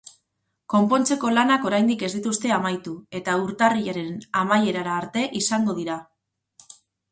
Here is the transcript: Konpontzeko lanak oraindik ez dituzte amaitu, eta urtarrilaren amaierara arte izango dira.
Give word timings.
Konpontzeko 0.73 1.29
lanak 1.35 1.67
oraindik 1.71 2.05
ez 2.07 2.09
dituzte 2.13 2.55
amaitu, 2.57 2.95
eta 3.21 3.37
urtarrilaren 3.43 4.09
amaierara 4.43 4.99
arte 5.05 5.29
izango 5.45 5.79
dira. 5.85 6.03